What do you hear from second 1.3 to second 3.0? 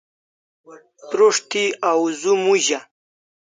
thi awzu muza